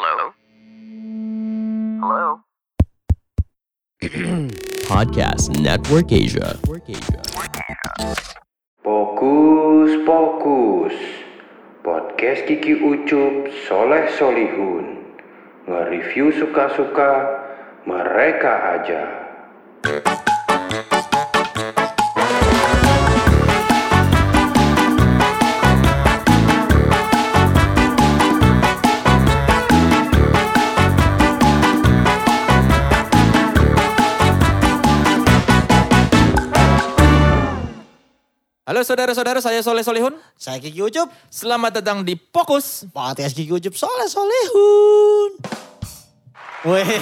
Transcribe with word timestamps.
Hello? 0.00 0.32
Hello? 2.00 2.40
Podcast 4.88 5.52
Network 5.60 6.08
Asia. 6.08 6.56
Fokus, 8.80 9.90
fokus. 10.08 10.96
Podcast 11.84 12.48
Kiki 12.48 12.80
Ucup 12.80 13.52
Soleh 13.68 14.08
Solihun. 14.16 15.04
Nge-review 15.68 16.32
suka-suka 16.32 17.36
mereka 17.84 18.80
aja. 18.80 19.04
Halo 38.80 38.96
saudara-saudara, 38.96 39.44
saya 39.44 39.60
Soleh 39.60 39.84
Solihun. 39.84 40.16
Saya 40.40 40.56
Kiki 40.56 40.80
Ucup, 40.80 41.12
Selamat 41.28 41.84
datang 41.84 42.00
di 42.00 42.16
Fokus. 42.16 42.88
podcast 42.88 43.36
Kiki 43.36 43.52
Ucup 43.52 43.76
Soleh 43.76 44.08
Solehun. 44.08 45.36
Weh. 46.64 46.88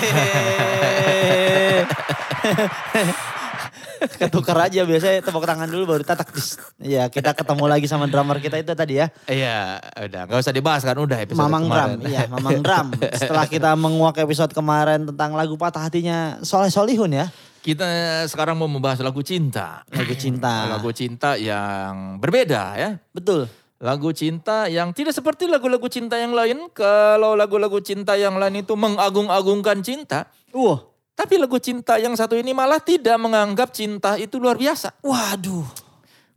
Ketukar 4.18 4.58
aja 4.66 4.82
biasanya 4.82 5.22
tepuk 5.22 5.46
tangan 5.46 5.70
dulu 5.70 5.94
baru 5.94 6.02
tatak. 6.02 6.34
Iya 6.82 7.06
kita 7.14 7.38
ketemu 7.38 7.70
lagi 7.70 7.86
sama 7.86 8.10
drummer 8.10 8.42
kita 8.42 8.58
itu 8.58 8.74
tadi 8.74 8.98
ya. 8.98 9.14
Iya, 9.30 9.78
udah 10.02 10.26
nggak 10.26 10.42
usah 10.42 10.50
dibahas 10.50 10.82
kan 10.82 10.98
udah 10.98 11.22
episode 11.22 11.46
Mamang 11.46 11.70
kemarin. 11.70 11.94
Drum, 11.94 12.10
iya 12.10 12.26
Mamang 12.26 12.58
Drum. 12.58 12.90
Setelah 13.14 13.46
kita 13.46 13.78
menguak 13.78 14.18
episode 14.18 14.50
kemarin 14.50 15.06
tentang 15.06 15.30
lagu 15.38 15.54
patah 15.54 15.86
hatinya 15.86 16.42
Soleh 16.42 16.74
Solihun 16.74 17.14
ya. 17.14 17.30
Kita 17.68 18.24
sekarang 18.24 18.56
mau 18.56 18.64
membahas 18.64 19.04
lagu 19.04 19.20
cinta. 19.20 19.84
Lagu 19.92 20.16
cinta. 20.16 20.64
Lagu 20.72 20.88
cinta 20.96 21.36
yang 21.36 22.16
berbeda 22.16 22.80
ya. 22.80 22.96
Betul. 23.12 23.44
Lagu 23.76 24.08
cinta 24.16 24.72
yang 24.72 24.96
tidak 24.96 25.12
seperti 25.12 25.44
lagu-lagu 25.44 25.84
cinta 25.92 26.16
yang 26.16 26.32
lain. 26.32 26.72
Kalau 26.72 27.36
lagu-lagu 27.36 27.76
cinta 27.84 28.16
yang 28.16 28.40
lain 28.40 28.64
itu 28.64 28.72
mengagung-agungkan 28.72 29.84
cinta. 29.84 30.32
Wah. 30.56 30.80
Tapi 31.12 31.36
lagu 31.36 31.60
cinta 31.60 32.00
yang 32.00 32.16
satu 32.16 32.40
ini 32.40 32.56
malah 32.56 32.80
tidak 32.80 33.20
menganggap 33.20 33.68
cinta 33.76 34.16
itu 34.16 34.40
luar 34.40 34.56
biasa. 34.56 35.04
Waduh. 35.04 35.68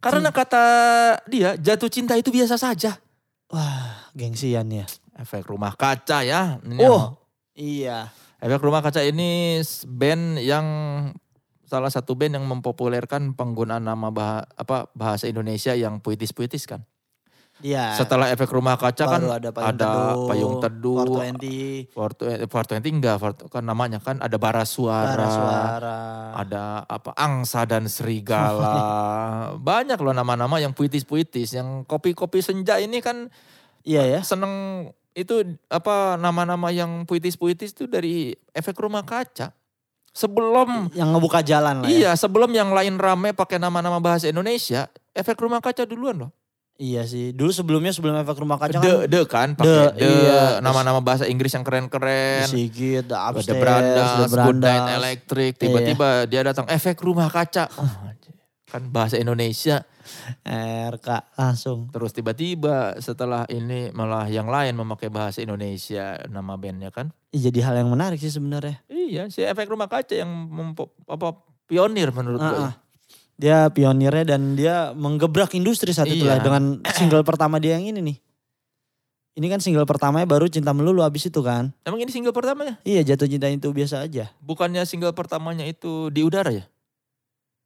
Karena 0.04 0.36
kata 0.36 0.66
dia 1.32 1.56
jatuh 1.56 1.88
cinta 1.88 2.20
itu 2.20 2.28
biasa 2.28 2.60
saja. 2.60 3.00
Wah, 3.48 4.12
gengsian 4.12 4.68
ya. 4.68 4.84
Efek 5.16 5.48
rumah 5.48 5.80
kaca 5.80 6.28
ya. 6.28 6.60
Ini 6.60 6.76
Oh. 6.84 7.16
Iya. 7.56 8.12
Efek 8.42 8.58
Rumah 8.66 8.82
Kaca 8.82 9.06
ini 9.06 9.62
band 9.86 10.42
yang 10.42 10.66
salah 11.72 11.88
satu 11.88 12.20
band 12.20 12.36
yang 12.36 12.44
mempopulerkan 12.52 13.32
penggunaan 13.32 13.88
nama 13.88 14.12
bah- 14.12 14.44
apa 14.60 14.92
bahasa 14.92 15.32
Indonesia 15.32 15.72
yang 15.72 16.04
puitis-puitis 16.04 16.68
kan. 16.68 16.84
Iya. 17.62 17.94
Setelah 17.94 18.34
Efek 18.34 18.50
Rumah 18.50 18.74
Kaca 18.76 19.06
kan 19.06 19.22
ada 19.22 19.54
ada 19.54 20.18
Payung 20.26 20.58
Teduh, 20.60 20.98
Teduh, 21.06 21.16
Payung 21.22 21.38
420, 21.94 22.50
Teduh, 22.50 22.50
420 22.50 22.98
enggak, 22.98 23.16
420 23.22 23.54
kan 23.54 23.64
namanya 23.64 24.00
kan 24.02 24.18
ada 24.18 24.36
Bara 24.42 24.66
Suara, 24.66 25.14
Bara 25.14 25.28
Suara. 25.30 26.00
ada 26.36 26.64
apa 26.90 27.14
Angsa 27.14 27.64
dan 27.70 27.86
Serigala. 27.86 28.76
Banyak 29.70 30.02
loh 30.02 30.12
nama-nama 30.12 30.58
yang 30.58 30.74
puitis-puitis, 30.74 31.54
yang 31.54 31.86
kopi-kopi 31.86 32.42
senja 32.42 32.82
ini 32.82 33.00
kan 33.00 33.30
Iya 33.86 34.10
ya. 34.10 34.20
seneng 34.26 34.90
itu 35.14 35.44
apa 35.70 36.18
nama-nama 36.18 36.74
yang 36.74 37.06
puitis-puitis 37.06 37.78
itu 37.78 37.86
dari 37.86 38.34
efek 38.58 38.74
rumah 38.82 39.06
kaca. 39.06 39.54
Sebelum 40.12 40.92
Yang 40.92 41.10
ngebuka 41.16 41.40
jalan 41.40 41.76
lah 41.82 41.88
ya. 41.88 41.96
iya, 41.96 42.12
sebelum 42.20 42.52
yang 42.52 42.76
lain 42.76 43.00
rame 43.00 43.32
pakai 43.32 43.56
nama-nama 43.56 44.04
bahasa 44.04 44.28
Indonesia, 44.28 44.92
efek 45.16 45.40
rumah 45.40 45.64
kaca 45.64 45.88
duluan 45.88 46.28
loh. 46.28 46.32
Iya 46.82 47.06
sih. 47.06 47.30
Dulu 47.32 47.54
sebelumnya 47.54 47.94
sebelum 47.94 48.18
efek 48.20 48.42
rumah 48.42 48.58
kaca 48.58 48.82
De, 48.82 49.06
kan. 49.06 49.06
de 49.06 49.22
kan 49.30 49.50
pakai 49.54 50.02
iya. 50.02 50.58
nama-nama 50.66 50.98
bahasa 50.98 51.30
Inggris 51.30 51.54
yang 51.54 51.62
keren-keren. 51.62 52.50
Sigit, 52.50 53.06
The 53.06 53.18
Upstairs, 53.22 53.62
Brandas, 53.62 54.10
The 54.10 54.18
Good 54.18 54.32
Brandas. 54.34 54.66
Night 54.66 54.90
Electric, 54.98 55.52
tiba-tiba 55.62 56.08
dia 56.26 56.42
datang 56.42 56.66
efek 56.68 56.98
rumah 57.06 57.30
kaca. 57.30 57.70
Oh, 57.78 57.92
kan 58.66 58.82
bahasa 58.90 59.16
Indonesia. 59.22 59.86
RK 60.92 61.08
langsung. 61.36 61.90
Terus 61.90 62.12
tiba-tiba 62.12 62.98
setelah 62.98 63.46
ini 63.48 63.90
malah 63.92 64.26
yang 64.26 64.46
lain 64.46 64.74
memakai 64.74 65.08
bahasa 65.08 65.40
Indonesia 65.40 66.20
nama 66.28 66.56
bandnya 66.56 66.90
kan. 66.90 67.10
Ih, 67.32 67.42
Jadi 67.42 67.60
hal 67.60 67.80
yang 67.80 67.90
menarik 67.90 68.18
sih 68.18 68.30
sebenarnya. 68.30 68.82
Iya, 68.88 69.28
si 69.28 69.42
efek 69.42 69.68
rumah 69.68 69.88
kaca 69.88 70.14
yang 70.14 70.30
mempo- 70.30 70.96
apa 71.06 71.36
pionir 71.66 72.12
menurut 72.12 72.40
gue. 72.40 72.58
Ah, 72.58 72.70
ah. 72.70 72.74
Dia 73.36 73.70
pionirnya 73.70 74.36
dan 74.36 74.54
dia 74.54 74.94
menggebrak 74.94 75.56
industri 75.56 75.90
saat 75.92 76.08
itu 76.08 76.24
Iya. 76.24 76.38
lah 76.38 76.40
dengan 76.40 76.64
single 76.94 77.26
pertama 77.26 77.58
dia 77.58 77.74
yang 77.74 77.88
ini 77.88 78.00
nih. 78.04 78.18
Ini 79.32 79.48
kan 79.48 79.64
single 79.64 79.88
pertamanya 79.88 80.28
baru 80.28 80.52
Cinta 80.52 80.76
Melulu 80.76 81.00
abis 81.02 81.32
itu 81.32 81.40
kan. 81.40 81.72
Emang 81.82 82.04
ini 82.04 82.12
single 82.12 82.36
pertamanya? 82.36 82.84
Iya 82.84 83.00
jatuh 83.02 83.32
cinta 83.32 83.48
itu 83.48 83.72
biasa 83.72 84.04
aja. 84.04 84.28
Bukannya 84.44 84.84
single 84.84 85.16
pertamanya 85.16 85.64
itu 85.64 86.12
di 86.12 86.20
udara 86.20 86.52
ya? 86.52 86.68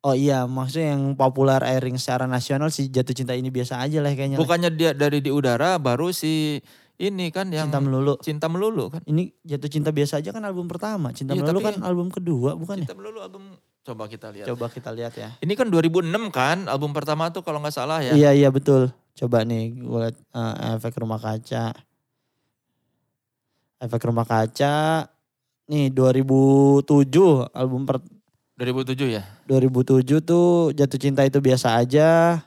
Oh 0.06 0.14
iya 0.14 0.46
maksudnya 0.46 0.94
yang 0.94 1.18
populer 1.18 1.58
airing 1.66 1.98
secara 1.98 2.30
nasional 2.30 2.70
si 2.70 2.94
jatuh 2.94 3.18
cinta 3.18 3.34
ini 3.34 3.50
biasa 3.50 3.82
aja 3.82 4.06
lah 4.06 4.14
kayaknya. 4.14 4.38
Bukannya 4.38 4.70
dia 4.70 4.94
dari 4.94 5.18
di 5.18 5.34
udara 5.34 5.82
baru 5.82 6.14
si 6.14 6.62
ini 7.02 7.34
kan 7.34 7.50
yang 7.50 7.74
Cinta 7.74 7.82
Melulu. 7.82 8.14
Cinta 8.22 8.46
Melulu 8.46 8.94
kan? 8.94 9.02
Ini 9.10 9.34
jatuh 9.42 9.66
cinta 9.66 9.90
biasa 9.90 10.22
aja 10.22 10.30
kan 10.30 10.46
album 10.46 10.70
pertama. 10.70 11.10
Cinta 11.10 11.34
Iya, 11.34 11.42
Melulu 11.42 11.60
kan 11.66 11.76
album 11.82 12.08
kedua 12.14 12.54
bukan 12.54 12.86
ya? 12.86 12.88
Cinta 12.88 12.96
Melulu 13.02 13.18
album 13.18 13.58
coba 13.82 14.06
kita 14.06 14.30
lihat. 14.30 14.46
Coba 14.46 14.70
kita 14.70 14.94
lihat 14.94 15.14
ya. 15.18 15.34
Ini 15.42 15.54
kan 15.58 15.74
2006 15.74 16.06
kan 16.30 16.70
album 16.70 16.94
pertama 16.94 17.34
tuh 17.34 17.42
kalau 17.42 17.58
nggak 17.66 17.74
salah 17.74 18.06
ya. 18.06 18.14
Iya 18.14 18.46
iya 18.46 18.50
betul. 18.54 18.94
Coba 19.18 19.42
nih 19.42 19.74
gue 19.74 20.00
liat 20.06 20.18
eh, 20.22 20.56
efek 20.78 21.02
rumah 21.02 21.18
kaca. 21.18 21.74
Efek 23.82 24.02
rumah 24.06 24.30
kaca. 24.30 25.10
Nih 25.66 25.90
2007 25.90 26.86
album 27.58 27.90
per 27.90 28.06
2007 28.56 29.20
ya. 29.20 29.24
2007 29.48 30.24
tuh 30.24 30.72
jatuh 30.72 31.00
cinta 31.00 31.22
itu 31.28 31.44
biasa 31.44 31.76
aja. 31.76 32.40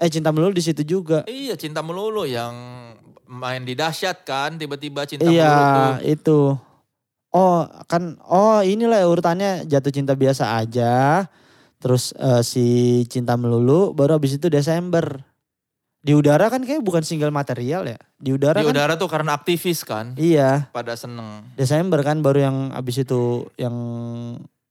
Eh 0.00 0.08
cinta 0.08 0.30
melulu 0.30 0.54
di 0.54 0.64
situ 0.64 0.80
juga. 0.80 1.28
Iya, 1.28 1.60
Cinta 1.60 1.84
Melulu 1.84 2.24
yang 2.24 2.56
main 3.28 3.60
di 3.68 3.76
dahsyat 3.76 4.24
kan, 4.24 4.56
tiba-tiba 4.56 5.04
Cinta 5.04 5.28
Melulu 5.28 5.36
tuh. 5.36 5.36
iya 5.36 5.54
itu. 6.08 6.40
Oh 7.30 7.62
kan 7.86 8.16
oh 8.26 8.58
inilah 8.64 9.06
urutannya 9.06 9.68
jatuh 9.68 9.92
cinta 9.92 10.16
biasa 10.16 10.56
aja. 10.56 11.26
Terus 11.76 12.16
eh, 12.16 12.42
si 12.42 12.66
cinta 13.06 13.36
melulu 13.36 13.92
baru 13.92 14.16
habis 14.16 14.40
itu 14.40 14.48
Desember. 14.48 15.20
Di 16.00 16.16
udara 16.16 16.48
kan 16.48 16.64
kayak 16.64 16.80
bukan 16.80 17.04
single 17.04 17.28
material 17.28 17.84
ya. 17.84 18.00
Di 18.16 18.32
udara 18.32 18.56
Di 18.56 18.64
kan 18.64 18.72
udara 18.72 18.96
tuh 18.96 19.04
karena 19.04 19.36
aktivis 19.36 19.84
kan, 19.84 20.16
Iya, 20.16 20.72
pada 20.72 20.96
seneng. 20.96 21.44
Desember 21.60 22.00
kan 22.00 22.24
baru 22.24 22.40
yang 22.40 22.56
abis 22.72 23.04
itu 23.04 23.44
yang 23.60 23.76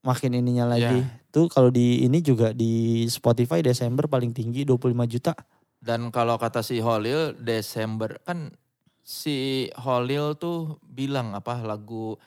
makin 0.00 0.36
ininya 0.40 0.66
lagi. 0.68 1.00
Tuh 1.30 1.46
kalau 1.46 1.70
di 1.70 2.02
ini 2.04 2.18
juga 2.24 2.50
di 2.50 3.06
Spotify 3.06 3.62
Desember 3.62 4.10
paling 4.10 4.34
tinggi 4.34 4.66
25 4.66 5.06
juta. 5.06 5.32
Dan 5.80 6.12
kalau 6.12 6.36
kata 6.36 6.60
si 6.60 6.82
Holil 6.82 7.32
Desember 7.40 8.20
kan 8.20 8.52
si 9.00 9.68
Holil 9.80 10.36
tuh 10.36 10.76
bilang 10.84 11.32
apa 11.32 11.64
lagu 11.64 12.20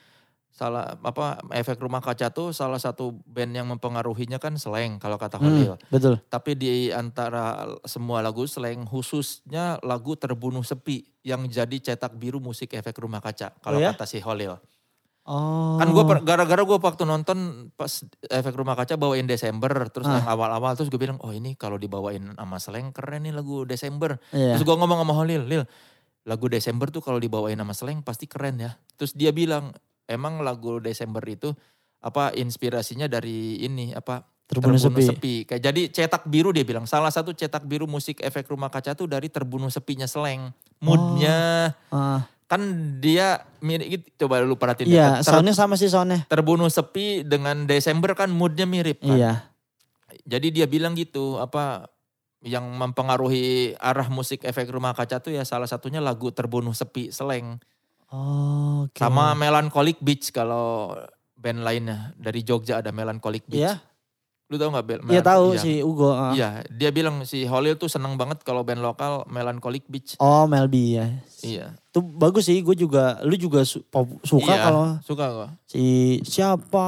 salah 0.54 0.94
apa 1.02 1.42
efek 1.58 1.82
rumah 1.82 1.98
kaca 1.98 2.30
tuh 2.30 2.54
salah 2.54 2.78
satu 2.78 3.10
band 3.26 3.58
yang 3.58 3.66
mempengaruhinya 3.74 4.38
kan 4.38 4.54
Slang 4.58 5.02
kalau 5.02 5.18
kata 5.18 5.42
Holil. 5.42 5.74
Hmm, 5.78 5.90
betul. 5.90 6.16
Tapi 6.30 6.52
di 6.54 6.94
antara 6.94 7.66
semua 7.90 8.22
lagu 8.22 8.46
Slang 8.46 8.86
khususnya 8.86 9.82
lagu 9.82 10.14
Terbunuh 10.14 10.62
Sepi 10.62 11.06
yang 11.26 11.50
jadi 11.50 11.74
cetak 11.82 12.14
biru 12.22 12.38
musik 12.38 12.74
efek 12.78 13.02
rumah 13.02 13.22
kaca 13.22 13.54
kalau 13.66 13.82
Oh 13.82 13.84
ya? 13.86 13.94
kata 13.94 14.06
si 14.06 14.22
Holil. 14.22 14.58
Oh. 15.24 15.80
Kan 15.80 15.96
gue 15.96 16.04
gara-gara 16.22 16.62
gue 16.62 16.78
waktu 16.78 17.04
nonton 17.08 17.72
pas 17.80 18.04
efek 18.28 18.60
rumah 18.60 18.76
kaca 18.76 19.00
bawain 19.00 19.24
Desember 19.24 19.72
terus 19.88 20.04
Ah. 20.04 20.20
yang 20.20 20.28
awal-awal 20.28 20.76
terus 20.76 20.92
gue 20.92 21.00
bilang 21.00 21.16
oh 21.24 21.32
ini 21.32 21.56
kalau 21.56 21.80
dibawain 21.80 22.36
sama 22.36 22.58
Slang 22.60 22.92
keren 22.92 23.24
nih 23.24 23.32
lagu 23.32 23.64
Desember. 23.64 24.20
Iya. 24.36 24.60
Terus 24.60 24.68
gue 24.68 24.76
ngomong 24.76 25.00
sama 25.00 25.14
Holil, 25.16 25.48
Lil 25.48 25.64
lagu 26.24 26.48
Desember 26.48 26.92
tuh 26.92 27.00
kalau 27.00 27.20
dibawain 27.20 27.56
sama 27.56 27.72
Slang 27.72 28.04
pasti 28.04 28.28
keren 28.28 28.60
ya. 28.60 28.76
Terus 29.00 29.16
dia 29.16 29.32
bilang 29.32 29.72
emang 30.06 30.44
lagu 30.44 30.84
Desember 30.84 31.24
itu 31.24 31.56
apa 32.04 32.36
inspirasinya 32.36 33.08
dari 33.08 33.64
ini 33.64 33.96
apa 33.96 34.28
Terbunuh 34.44 34.76
Sepi. 34.76 35.48
Kayak 35.48 35.64
jadi 35.64 35.82
cetak 35.88 36.28
biru 36.28 36.52
dia 36.52 36.68
bilang 36.68 36.84
salah 36.84 37.08
satu 37.10 37.32
cetak 37.32 37.64
biru 37.64 37.88
musik 37.88 38.20
efek 38.20 38.52
rumah 38.52 38.68
kaca 38.68 38.92
tuh 38.92 39.08
dari 39.08 39.32
terbunuh 39.32 39.72
sepinya 39.72 40.04
Slang. 40.04 40.52
Moodnya 40.84 41.72
Ah, 41.88 42.28
kan 42.54 42.62
dia 43.02 43.50
mirip 43.66 43.98
gitu, 43.98 44.06
coba 44.26 44.46
lu 44.46 44.54
perhatiin 44.54 44.94
iya, 44.94 45.26
Ter- 45.26 45.34
soundnya 45.34 45.58
sama 45.58 45.74
sih 45.74 45.90
soundnya. 45.90 46.30
terbunuh 46.30 46.70
sepi 46.70 47.26
dengan 47.26 47.66
Desember 47.66 48.14
kan 48.14 48.30
moodnya 48.30 48.70
mirip 48.70 49.02
kan. 49.02 49.18
Iya. 49.18 49.34
Jadi 50.30 50.54
dia 50.54 50.70
bilang 50.70 50.94
gitu 50.94 51.42
apa 51.42 51.90
yang 52.46 52.70
mempengaruhi 52.78 53.74
arah 53.82 54.06
musik 54.14 54.46
efek 54.46 54.70
rumah 54.70 54.94
kaca 54.94 55.18
tuh 55.18 55.34
ya 55.34 55.42
salah 55.48 55.66
satunya 55.66 55.98
lagu 55.98 56.30
terbunuh 56.30 56.78
sepi 56.78 57.10
seleng. 57.10 57.58
Oh, 58.14 58.86
oke. 58.86 59.02
Sama 59.02 59.34
Melancholic 59.34 59.98
Beach 59.98 60.30
kalau 60.30 60.94
band 61.34 61.66
lainnya 61.66 62.14
dari 62.14 62.46
Jogja 62.46 62.86
ada 62.86 62.94
Melancholic 62.94 63.50
Beach. 63.50 63.66
Iya, 63.66 63.82
Lu 64.46 64.56
tau 64.56 64.70
gak 64.70 64.86
band? 64.86 65.02
iya 65.08 65.20
tahu 65.20 65.46
Iya. 65.52 65.60
si 65.60 65.72
Ugo. 65.80 66.10
ah. 66.10 66.32
Iya, 66.32 66.50
dia 66.68 66.90
bilang 66.90 67.24
si 67.24 67.42
Holil 67.44 67.74
tuh 67.74 67.88
seneng 67.88 68.14
banget 68.14 68.42
kalau 68.42 68.62
band 68.62 68.80
lokal 68.80 69.24
Melancholic 69.26 69.88
Beach. 69.88 70.14
Oh, 70.18 70.46
Melby 70.46 70.96
ya. 70.96 71.08
Iya. 71.42 71.66
Itu 71.88 72.04
bagus 72.04 72.46
sih, 72.46 72.60
gue 72.60 72.74
juga, 72.74 73.18
lu 73.22 73.34
juga 73.34 73.64
su- 73.64 73.82
pop- 73.84 74.22
suka 74.22 74.52
Iya, 74.52 74.62
kalau 74.62 74.86
suka 75.00 75.26
gua. 75.28 75.48
si 75.64 75.84
siapa 76.24 76.88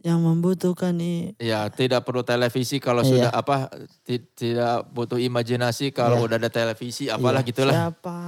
yang 0.00 0.18
membutuhkan 0.18 0.94
nih. 0.94 1.34
Ya, 1.36 1.66
tidak 1.68 2.02
perlu 2.02 2.22
televisi 2.22 2.78
kalau 2.78 3.00
Iya. 3.00 3.10
sudah 3.26 3.30
apa 3.30 3.66
ti- 4.00 4.22
tidak 4.28 4.86
butuh 4.88 5.16
imajinasi 5.16 5.90
kalau 5.90 6.18
Iya. 6.18 6.24
udah 6.24 6.36
ada 6.38 6.50
televisi 6.50 7.06
apalah 7.06 7.42
Iya, 7.42 7.48
gitulah. 7.48 7.74
Siapa 7.74 8.18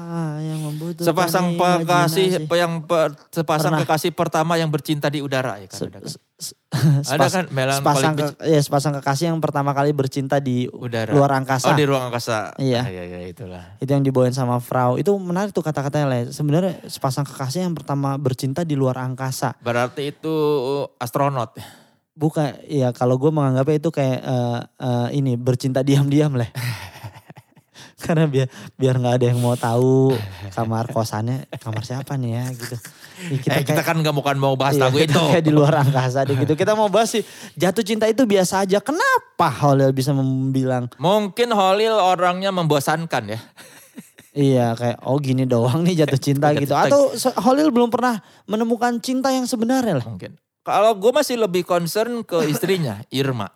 yang 0.40 0.60
membutuhkan 0.60 1.06
Sepasang 1.06 1.46
kekasih 1.54 2.26
yang 2.48 2.72
per- 2.82 3.14
sepasang 3.28 3.72
Pernah. 3.72 3.86
kekasih 3.86 4.10
pertama 4.10 4.54
yang 4.54 4.68
bercinta 4.68 5.06
di 5.06 5.20
udara 5.20 5.56
ya 5.56 5.66
kan. 5.66 5.78
Se- 5.78 5.86
ada 5.86 5.98
kan? 6.00 6.10
se- 6.40 6.56
Ada 7.04 7.26
kan 7.28 7.44
Melancholic 7.50 7.82
sepasang, 7.82 8.14
ke- 8.16 8.34
ya, 8.46 8.60
sepasang 8.60 8.92
kekasih 8.96 9.24
yang 9.28 9.38
pertama 9.38 9.70
kali 9.70 9.90
bercinta 9.90 10.38
di 10.38 10.64
udara. 10.66 11.10
luar 11.10 11.34
angkasa. 11.34 11.66
Oh 11.66 11.74
di 11.74 11.82
ruang 11.82 12.08
angkasa. 12.08 12.54
Iya. 12.56 12.80
Ah, 12.80 12.88
iya, 12.88 13.02
iya 13.04 13.20
itulah. 13.26 13.76
Itu 13.76 13.90
yang 13.90 14.00
dibawain 14.00 14.30
sama 14.30 14.56
Frau. 14.58 14.94
Itu 14.94 15.12
menarik 15.16 15.50
tuh 15.50 15.60
kata-katanya 15.60 16.06
Le. 16.08 16.20
Sebenarnya 16.30 16.80
sepasang 16.86 17.22
kekasih 17.24 17.62
yang 17.62 17.74
pertama 17.74 18.14
bercinta 18.16 18.62
di 18.62 18.72
luar 18.72 18.98
angkasa. 18.98 19.52
Berarti 19.58 20.10
itu 20.10 20.32
astronot. 20.96 21.52
Bukan, 22.12 22.52
ya 22.64 22.90
kalau 22.90 23.16
gue 23.16 23.28
menganggapnya 23.28 23.76
itu 23.78 23.90
kayak 23.90 24.18
eh, 24.20 24.58
eh, 24.78 25.08
ini 25.14 25.34
bercinta 25.34 25.80
diam-diam 25.80 26.34
lah. 26.34 26.50
Karena 28.00 28.24
biar 28.24 28.48
biar 28.74 28.96
nggak 28.96 29.14
ada 29.14 29.26
yang 29.28 29.38
mau 29.38 29.52
tahu 29.54 30.16
kamar 30.50 30.88
kosannya 30.88 31.44
kamar 31.54 31.84
siapa 31.84 32.16
nih 32.16 32.32
ya 32.32 32.44
gitu. 32.50 32.76
Ya, 33.20 33.36
Kita, 33.36 33.52
eh, 33.52 33.60
kita 33.60 33.72
kayak- 33.76 33.84
kan 33.84 33.96
nggak 34.00 34.16
bukan 34.16 34.36
mau 34.40 34.56
bahas 34.56 34.74
Iya, 34.74 34.88
lagu 34.88 34.96
kita 34.96 35.12
itu. 35.12 35.20
kayak 35.28 35.44
di 35.44 35.52
luar 35.52 35.74
angkasa 35.78 36.24
deh 36.24 36.32
gitu. 36.34 36.56
Kita 36.56 36.72
mau 36.72 36.88
bahas 36.88 37.12
sih 37.12 37.20
jatuh 37.54 37.84
cinta 37.84 38.08
itu 38.08 38.24
biasa 38.24 38.64
aja. 38.64 38.80
Kenapa 38.80 39.52
Holil 39.60 39.92
bisa 39.92 40.10
membilang 40.10 40.88
Mungkin 40.96 41.52
Holil 41.52 41.92
orangnya 41.92 42.48
membosankan 42.50 43.24
ya. 43.28 43.40
iya 44.32 44.72
kayak 44.72 45.04
oh 45.04 45.18
gini 45.18 45.44
doang 45.44 45.84
nih 45.84 46.00
jatuh 46.00 46.16
cinta 46.18 46.56
gitu. 46.56 46.72
Atau 46.72 47.12
Holil 47.36 47.68
belum 47.68 47.92
pernah 47.92 48.16
menemukan 48.44 48.96
cinta 48.98 49.28
yang 49.28 49.44
sebenarnya 49.44 50.00
lah. 50.00 50.06
Mungkin. 50.08 50.40
Kalau 50.70 50.92
gue 50.94 51.12
masih 51.12 51.36
lebih 51.36 51.66
concern 51.66 52.22
ke 52.22 52.46
istrinya, 52.52 53.02
Irma. 53.10 53.50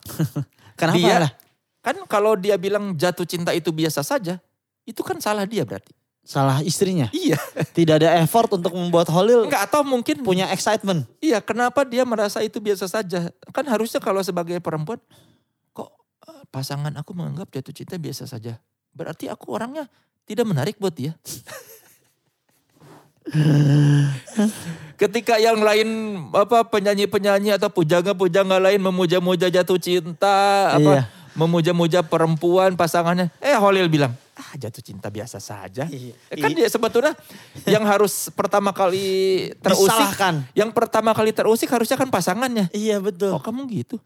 Kenapa 0.75 0.99
dia, 0.99 1.15
lah? 1.23 1.31
Kan 1.79 2.03
kalau 2.11 2.35
dia 2.35 2.59
bilang 2.59 2.91
jatuh 2.99 3.23
cinta 3.23 3.55
itu 3.55 3.71
biasa 3.71 4.03
saja, 4.03 4.43
itu 4.83 4.99
kan 4.99 5.15
salah 5.23 5.47
dia 5.47 5.63
berarti. 5.63 5.95
Salah 6.25 6.59
istrinya. 6.65 7.07
Iya. 7.13 7.37
Tidak 7.71 8.01
ada 8.01 8.17
effort 8.19 8.49
untuk 8.57 8.73
membuat 8.73 9.07
Holil 9.13 9.45
Enggak 9.45 9.69
atau 9.69 9.85
mungkin 9.85 10.25
punya 10.25 10.49
excitement. 10.49 11.05
Iya, 11.21 11.37
kenapa 11.39 11.85
dia 11.85 12.01
merasa 12.01 12.41
itu 12.41 12.57
biasa 12.57 12.89
saja? 12.89 13.29
Kan 13.53 13.69
harusnya 13.69 14.01
kalau 14.01 14.25
sebagai 14.25 14.57
perempuan, 14.57 14.97
kok 15.69 15.93
eh, 16.25 16.43
pasangan 16.49 16.91
aku 16.97 17.13
menganggap 17.13 17.53
jatuh 17.53 17.71
cinta 17.77 17.95
biasa 18.01 18.25
saja. 18.25 18.57
Berarti 18.91 19.29
aku 19.29 19.53
orangnya 19.53 19.85
tidak 20.25 20.49
menarik 20.49 20.81
buat 20.81 20.97
dia. 20.97 21.13
Ketika 24.95 25.35
yang 25.35 25.59
lain 25.59 25.87
apa 26.31 26.63
penyanyi-penyanyi 26.65 27.51
atau 27.51 27.67
pujangga-pujangga 27.67 28.61
lain 28.61 28.79
memuja-muja 28.79 29.51
jatuh 29.51 29.75
cinta, 29.75 30.71
apa 30.71 30.91
Iya. 30.91 31.03
memuja-muja 31.35 31.99
perempuan 31.99 32.79
pasangannya, 32.79 33.27
eh 33.43 33.59
Holil 33.59 33.91
bilang, 33.91 34.15
ah 34.33 34.51
jatuh 34.55 34.79
cinta 34.79 35.11
biasa 35.11 35.43
saja. 35.43 35.83
Iya. 35.83 36.15
Eh, 36.31 36.39
Kan 36.39 36.55
dia 36.55 36.71
sebetulnya 36.71 37.11
yang 37.67 37.83
harus 37.91 38.31
pertama 38.31 38.71
kali 38.71 39.51
terusik, 39.59 39.91
Disalahkan. 39.91 40.47
yang 40.55 40.71
pertama 40.71 41.11
kali 41.11 41.35
terusik 41.35 41.67
harusnya 41.67 41.99
kan 41.99 42.07
pasangannya. 42.07 42.71
Iya 42.71 43.03
betul. 43.03 43.35
Oh 43.35 43.41
kamu 43.43 43.67
gitu? 43.67 43.99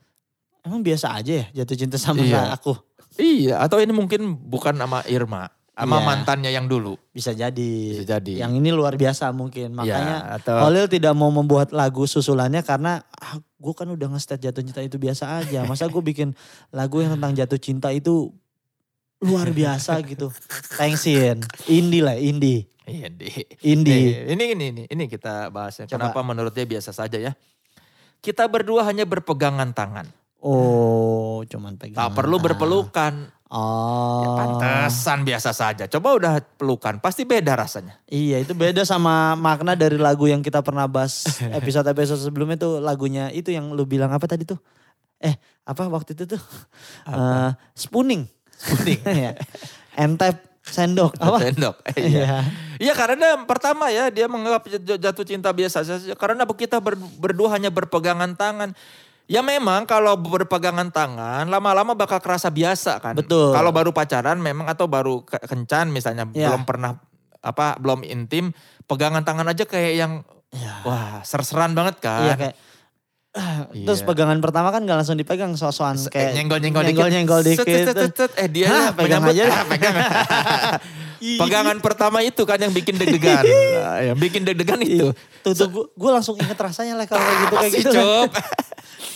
Emang 0.66 0.82
biasa 0.82 1.14
aja 1.14 1.32
ya 1.32 1.46
jatuh 1.54 1.78
cinta 1.78 2.02
sama 2.02 2.26
Iya. 2.26 2.50
aku. 2.50 2.74
Iya, 3.20 3.60
atau 3.60 3.78
ini 3.78 3.92
mungkin 3.94 4.32
bukan 4.34 4.74
sama 4.74 5.04
Irma, 5.06 5.52
sama 5.80 5.98
Iya. 5.98 6.06
mantannya 6.12 6.52
yang 6.52 6.68
dulu. 6.68 7.00
Bisa 7.16 7.32
jadi. 7.32 7.72
Bisa 7.96 8.04
jadi. 8.04 8.44
Yang 8.44 8.60
ini 8.60 8.70
luar 8.76 9.00
biasa 9.00 9.32
mungkin. 9.32 9.72
Iya, 9.72 9.80
Makanya 9.80 10.18
atau- 10.36 10.60
Holil 10.68 10.92
tidak 10.92 11.16
mau 11.16 11.32
membuat 11.32 11.72
lagu 11.72 12.04
susulannya 12.04 12.60
karena 12.68 13.00
ah, 13.08 13.40
gue 13.40 13.74
kan 13.74 13.88
udah 13.88 14.12
nge 14.12 14.36
jatuh 14.36 14.60
cinta 14.60 14.84
itu 14.84 15.00
biasa 15.00 15.40
aja. 15.40 15.64
Masa 15.64 15.88
gue 15.88 16.04
bikin 16.04 16.36
lagu 16.76 17.00
yang 17.00 17.16
tentang 17.16 17.32
jatuh 17.32 17.60
cinta 17.60 17.96
itu 17.96 18.36
luar 19.24 19.56
biasa 19.56 20.04
gitu. 20.04 20.28
Thanksin. 20.76 21.40
Indie 21.72 22.04
lah, 22.04 22.20
indie. 22.20 22.68
Iya, 22.90 23.08
di. 23.14 23.30
Indie. 23.62 24.26
Nih, 24.26 24.34
ini 24.34 24.44
ini 24.58 24.66
ini 24.74 24.84
ini 24.90 25.04
kita 25.06 25.54
bahasnya. 25.54 25.86
Coba. 25.86 26.10
Kenapa 26.10 26.20
menurut 26.26 26.52
dia 26.52 26.66
biasa 26.66 26.90
saja 26.92 27.22
ya? 27.22 27.32
Kita 28.20 28.50
berdua 28.52 28.84
hanya 28.84 29.08
berpegangan 29.08 29.72
tangan. 29.72 30.10
Oh, 30.40 31.44
cuman 31.46 31.76
pegang. 31.76 32.00
Tak 32.00 32.12
perlu 32.16 32.40
berpelukan. 32.40 33.32
Oh. 33.50 34.22
Ya, 34.22 34.30
pantesan 34.38 35.26
biasa 35.26 35.50
saja. 35.58 35.90
Coba 35.90 36.14
udah 36.14 36.34
pelukan, 36.38 37.02
pasti 37.02 37.26
beda 37.26 37.58
rasanya. 37.58 37.98
Iya 38.06 38.46
itu 38.46 38.54
beda 38.54 38.86
sama 38.86 39.34
makna 39.34 39.74
dari 39.74 39.98
lagu 39.98 40.30
yang 40.30 40.46
kita 40.46 40.62
pernah 40.62 40.86
bahas 40.86 41.26
episode-episode 41.58 42.22
sebelumnya 42.22 42.62
tuh 42.62 42.78
lagunya 42.78 43.34
itu 43.34 43.50
yang 43.50 43.74
lu 43.74 43.90
bilang 43.90 44.14
apa 44.14 44.30
tadi 44.30 44.46
tuh? 44.46 44.62
Eh 45.18 45.34
apa 45.66 45.90
waktu 45.90 46.14
itu 46.14 46.30
tuh? 46.38 46.42
Eh, 47.10 47.50
spooning. 47.74 48.30
Spooning. 48.54 49.02
Iya. 49.18 49.34
Entep 49.98 50.46
sendok. 50.62 51.18
Apa? 51.18 51.42
Sendok. 51.50 51.76
Iya. 51.98 52.06
Iya. 52.06 52.38
Iya 52.78 52.94
karena 52.94 53.34
pertama 53.50 53.90
ya 53.90 54.14
dia 54.14 54.30
menganggap 54.30 54.70
jat- 54.78 55.02
jatuh 55.02 55.26
cinta 55.26 55.50
biasa 55.50 55.82
saja 55.82 56.14
karena 56.14 56.46
kita 56.46 56.78
ber- 56.78 57.02
berdua 57.18 57.58
hanya 57.58 57.74
berpegangan 57.74 58.38
tangan. 58.38 58.78
Ya 59.30 59.40
memang 59.40 59.86
kalau 59.86 60.18
berpegangan 60.18 60.90
tangan 60.90 61.46
lama-lama 61.46 61.94
bakal 61.94 62.18
kerasa 62.18 62.50
biasa 62.50 62.98
kan. 62.98 63.14
Betul. 63.14 63.54
Kalau 63.54 63.70
baru 63.70 63.94
pacaran 63.94 64.36
memang 64.36 64.66
atau 64.66 64.90
baru 64.90 65.22
ke- 65.22 65.46
kencan 65.46 65.88
misalnya 65.88 66.26
Iya. 66.28 66.50
belum 66.50 66.66
pernah 66.66 66.98
apa 67.40 67.78
belum 67.78 68.02
intim 68.04 68.50
pegangan 68.84 69.22
tangan 69.22 69.46
aja 69.48 69.64
kayak 69.64 69.94
yang 69.96 70.14
Iya. 70.50 70.74
wah 70.82 71.22
ser-seran 71.22 71.72
banget 71.72 72.02
kan. 72.02 72.26
Iya 72.26 72.34
kayak 72.36 72.56
ah, 73.32 73.70
Iya. 73.70 73.86
Terus 73.86 74.02
pegangan 74.02 74.42
pertama 74.42 74.74
kan 74.74 74.82
gak 74.82 74.98
langsung 74.98 75.14
dipegang 75.14 75.54
sosokan 75.54 75.94
Se- 75.96 76.10
kayak 76.10 76.34
nyenggol-nyenggol 76.34 76.82
dikit. 76.84 77.06
nyenggol 77.08 77.42
dikit. 77.46 77.62
Set, 77.62 77.86
set, 77.86 77.96
set, 77.96 78.14
set. 78.18 78.32
Eh 78.36 78.50
dia 78.50 78.66
Hah, 78.66 78.90
pegang 78.92 79.22
menyambut- 79.22 79.38
aja. 79.38 79.46
Ah, 79.54 79.66
pegang. 79.68 79.96
Pegangan 81.20 81.78
pertama 81.78 82.24
itu 82.24 82.42
kan 82.44 82.56
yang 82.56 82.72
bikin 82.72 82.96
deg-degan. 82.96 83.44
Nah, 83.80 84.00
yang 84.02 84.16
bikin 84.16 84.42
deg-degan 84.42 84.80
itu. 84.80 85.12
Tuh 85.40 85.52
tuh 85.52 85.68
gue 85.92 86.10
langsung 86.10 86.36
inget 86.36 86.56
rasanya 86.56 86.96
lah 86.96 87.06
kalau 87.06 87.20
kayak 87.20 87.38
gitu 87.38 87.56
kayak 87.56 87.72
gitu. 87.76 87.92
kan. 87.92 88.28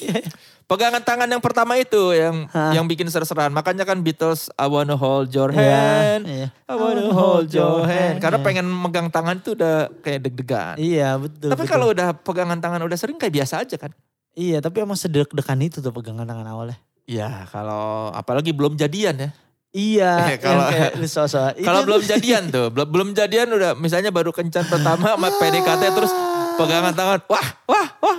Pegangan 0.64 1.04
tangan 1.04 1.28
yang 1.28 1.44
pertama 1.44 1.76
itu 1.76 2.16
yang 2.16 2.48
Hah. 2.48 2.72
yang 2.72 2.88
bikin 2.88 3.06
ser-seran. 3.06 3.52
Makanya 3.52 3.84
kan 3.84 4.00
Beatles 4.00 4.48
I 4.56 4.66
wanna 4.66 4.96
hold 4.96 5.30
your 5.30 5.52
Iya, 5.52 5.60
hand. 5.60 6.24
iya. 6.24 6.48
I 6.66 6.74
wanna 6.74 7.12
hold 7.12 7.52
your 7.52 7.84
hand. 7.84 8.24
Karena 8.24 8.40
pengen 8.40 8.66
megang 8.66 9.12
tangan 9.12 9.44
tuh 9.44 9.60
udah 9.60 9.92
kayak 10.00 10.24
deg-degan. 10.24 10.80
Iya 10.80 11.20
betul. 11.20 11.52
Tapi 11.52 11.64
kalau 11.68 11.92
udah 11.92 12.16
pegangan 12.16 12.58
tangan 12.58 12.80
udah 12.80 12.96
sering 12.96 13.20
kayak 13.20 13.44
biasa 13.44 13.62
aja 13.62 13.76
kan. 13.76 13.92
Iya 14.34 14.64
tapi 14.64 14.82
emang 14.82 14.98
sedek-dekan 14.98 15.60
itu 15.62 15.84
tuh 15.84 15.92
pegangan 15.92 16.24
tangan 16.24 16.48
awalnya. 16.48 16.80
Iya 17.04 17.44
kalau 17.52 18.10
apalagi 18.10 18.56
belum 18.56 18.80
jadian 18.80 19.20
ya. 19.20 19.30
Iya, 19.74 20.14
Eh, 20.32 20.40
kalau-. 20.40 20.70
Kalau 21.66 21.82
belum 21.82 22.06
jadian 22.06 22.54
tuh, 22.54 22.70
belum 22.70 22.88
belum 22.88 23.10
jadian 23.18 23.50
udah 23.50 23.74
misalnya 23.74 24.14
baru 24.14 24.30
kencan 24.30 24.70
pertama 24.70 25.18
sama 25.18 25.34
PDKT 25.34 25.84
terus 25.92 26.14
pegangan 26.58 26.94
tangan. 26.94 27.20
Wah, 27.30 27.48
wah, 27.70 27.88
wah. 28.02 28.18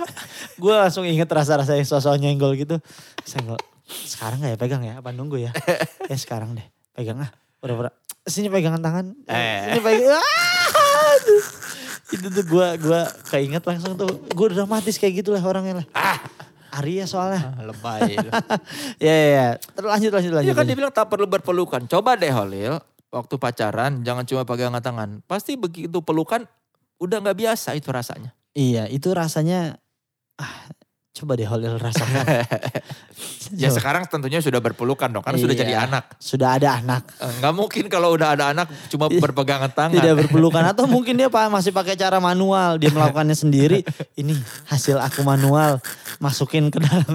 gue 0.55 0.73
langsung 0.73 1.03
inget 1.03 1.27
rasa-rasa 1.27 1.75
yang 1.75 1.87
sosok 1.87 2.17
nyenggol 2.19 2.55
gitu. 2.55 2.79
Senggol. 3.23 3.59
Sekarang 3.85 4.41
gak 4.41 4.51
ya 4.53 4.57
pegang 4.57 4.81
ya? 4.81 4.93
Apa 4.99 5.13
nunggu 5.13 5.37
ya? 5.37 5.51
ya 6.09 6.17
sekarang 6.23 6.57
deh. 6.57 6.65
Pegang 6.95 7.21
ah. 7.21 7.29
Udah, 7.61 7.75
udah. 7.87 7.93
Sini 8.25 8.49
pegangan 8.49 8.81
tangan. 8.81 9.13
Eh. 9.29 9.77
Sini 9.77 9.81
pegang. 9.81 10.17
Ah. 10.17 11.09
Itu 12.15 12.27
tuh 12.29 12.45
gue 12.45 12.67
gua 12.85 13.01
keinget 13.29 13.63
langsung 13.65 13.97
tuh. 13.97 14.09
Gue 14.33 14.47
dramatis 14.53 14.97
kayak 14.97 15.25
gitu 15.25 15.33
lah 15.33 15.41
orangnya 15.41 15.81
lah. 15.81 15.87
Ah, 15.93 16.17
Arya 16.81 17.05
soalnya. 17.07 17.55
lebay. 17.63 18.17
Ya 19.05 19.13
ya 19.13 19.27
ya. 19.29 19.47
Terus 19.57 19.89
lanjut 19.89 20.11
lanjut 20.13 20.31
lanjut. 20.37 20.49
Iya 20.49 20.53
kan 20.53 20.63
dia 20.63 20.73
lanjut. 20.73 20.79
bilang 20.85 20.93
tak 20.93 21.07
perlu 21.09 21.25
berpelukan. 21.29 21.81
Coba 21.89 22.17
deh 22.17 22.29
Holil, 22.29 22.77
waktu 23.09 23.35
pacaran 23.39 24.01
jangan 24.05 24.23
cuma 24.27 24.43
pegangan 24.43 24.81
tangan. 24.81 25.09
Pasti 25.25 25.57
begitu 25.57 26.01
pelukan 26.03 26.45
udah 27.05 27.21
nggak 27.21 27.37
biasa 27.37 27.73
itu 27.73 27.89
rasanya. 27.89 28.33
Iya 28.51 28.85
itu 28.87 29.07
rasanya. 29.11 29.77
Ah, 30.35 30.67
coba 31.11 31.37
deh 31.37 31.47
Holil 31.47 31.77
rasakan. 31.77 32.25
Ya 33.53 33.69
sekarang 33.69 34.09
tentunya 34.09 34.41
sudah 34.41 34.57
berpelukan 34.57 35.05
dong, 35.05 35.21
karena 35.21 35.37
sudah 35.37 35.53
Iya. 35.53 35.61
jadi 35.61 35.73
anak. 35.85 36.17
Sudah 36.17 36.57
ada 36.57 36.81
anak. 36.81 37.05
Eh, 37.21 37.29
Nggak 37.39 37.53
mungkin 37.53 37.85
kalau 37.87 38.17
udah 38.17 38.33
ada 38.33 38.49
anak 38.49 38.67
cuma 38.89 39.05
Iya. 39.05 39.21
berpegangan 39.21 39.69
tangan. 39.69 39.93
Tidak 39.93 40.13
berpelukan 40.25 40.65
atau 40.65 40.89
mungkin 40.89 41.13
dia 41.13 41.29
pak 41.29 41.53
masih 41.53 41.69
pakai 41.69 41.93
cara 41.93 42.17
manual 42.17 42.81
dia 42.81 42.89
melakukannya 42.89 43.37
sendiri. 43.37 43.85
Ini 44.17 44.33
hasil 44.65 44.97
aku 44.97 45.21
manual 45.21 45.77
masukin 46.17 46.73
ke 46.73 46.81
dalam. 46.81 47.05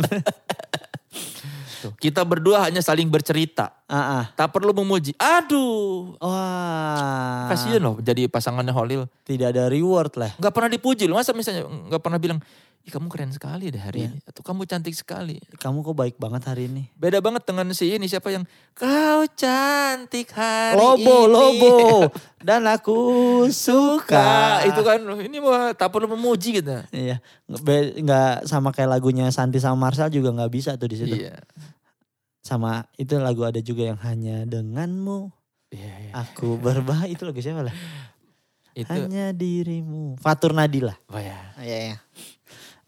Tuh, 1.83 1.93
Kita 1.99 2.23
berdua 2.23 2.63
hanya 2.69 2.79
saling 2.79 3.11
bercerita. 3.11 3.80
Ah. 3.91 4.31
Tak 4.39 4.55
perlu 4.55 4.71
memuji. 4.71 5.11
Aduh. 5.19 6.15
Wah. 6.23 7.51
Kasian 7.51 7.83
loh 7.83 7.99
jadi 7.99 8.31
pasangannya 8.31 8.71
Holil. 8.71 9.11
Tidak 9.27 9.51
ada 9.51 9.67
reward 9.67 10.15
lah. 10.15 10.31
Nggak 10.39 10.55
pernah 10.55 10.71
dipuji 10.71 11.11
loh. 11.11 11.19
Masa 11.19 11.35
misalnya 11.35 11.67
nggak 11.67 11.99
pernah 11.99 12.23
bilang, 12.23 12.39
Ih 12.81 12.89
kamu 12.89 13.13
keren 13.13 13.29
sekali 13.29 13.69
deh 13.69 13.77
hari 13.77 14.09
Iya. 14.09 14.17
ini. 14.17 14.19
Atau 14.25 14.41
kamu 14.41 14.65
cantik 14.65 14.97
sekali. 14.97 15.37
Kamu 15.61 15.85
kok 15.85 15.93
baik 15.93 16.17
banget 16.17 16.49
hari 16.49 16.65
ini. 16.65 16.89
Beda 16.97 17.21
banget 17.21 17.45
dengan 17.45 17.69
si 17.77 17.93
ini 17.93 18.09
siapa 18.09 18.33
yang 18.33 18.49
kau 18.73 19.29
cantik 19.37 20.33
hari 20.33 20.81
Lobo, 20.81 20.97
ini. 20.97 21.29
lobo. 21.29 21.77
Dan 22.41 22.65
aku 22.65 22.97
suka. 23.53 24.65
Itu 24.65 24.81
kan 24.81 24.97
ini 25.21 25.45
mah 25.45 25.77
tak 25.77 25.93
perlu 25.93 26.09
memuji 26.17 26.65
gitu. 26.65 26.81
Iya, 26.89 27.21
nggak 28.01 28.49
sama 28.49 28.73
kayak 28.73 28.97
lagunya 28.97 29.29
Santi 29.29 29.61
sama 29.61 29.77
Marcel 29.77 30.09
juga 30.09 30.33
nggak 30.33 30.49
bisa 30.49 30.71
tuh 30.81 30.89
di 30.89 30.97
situ. 30.97 31.17
Iya. 31.21 31.37
Sama 32.51 32.83
itu 32.99 33.15
lagu 33.17 33.47
ada 33.47 33.63
juga 33.63 33.87
yang 33.87 33.99
hanya 34.03 34.43
denganmu 34.43 35.31
Iya, 35.71 35.93
iya. 36.03 36.13
aku 36.19 36.59
berbahaya 36.59 37.07
itu 37.07 37.23
lagu 37.23 37.39
siapa 37.39 37.63
lah? 37.63 37.75
Itu 38.75 38.91
Hanya 38.91 39.31
dirimu. 39.31 40.19
Fatur 40.19 40.51
Nadila. 40.51 40.99
apa 41.07 41.23
ya? 41.23 41.39
Iya. 41.63 42.03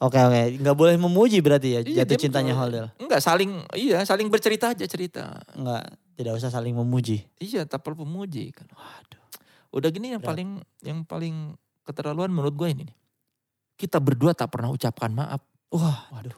Oke 0.03 0.19
oke, 0.19 0.59
nggak 0.59 0.75
boleh 0.75 0.99
memuji 0.99 1.39
berarti 1.39 1.79
ya 1.79 1.81
Iya, 1.81 2.03
jatuh 2.03 2.19
cintanya 2.19 2.59
betul. 2.59 2.63
Holil. 2.75 2.87
Enggak 2.99 3.23
saling 3.23 3.63
iya 3.79 4.03
saling 4.03 4.27
bercerita 4.27 4.75
aja 4.75 4.83
cerita. 4.83 5.39
Nggak, 5.55 5.85
tidak 6.19 6.33
usah 6.43 6.51
saling 6.51 6.75
memuji. 6.75 7.23
Iya 7.39 7.63
tak 7.71 7.87
perlu 7.87 8.03
memuji 8.03 8.51
kan. 8.51 8.67
Waduh. 8.75 9.23
Udah 9.71 9.95
gini 9.95 10.11
yang 10.11 10.19
Berat. 10.19 10.35
paling 10.35 10.51
yang 10.83 10.99
paling 11.07 11.55
keterlaluan 11.87 12.35
menurut 12.35 12.51
gue 12.53 12.67
ini 12.67 12.83
nih. 12.91 12.99
Kita 13.79 14.03
berdua 14.03 14.35
tak 14.35 14.51
pernah 14.51 14.75
ucapkan 14.75 15.15
maaf. 15.15 15.39
Wah, 15.71 16.11
Waduh. 16.11 16.35